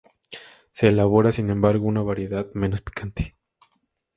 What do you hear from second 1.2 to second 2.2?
sin embargo, una